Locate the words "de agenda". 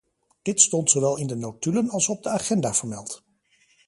2.23-2.73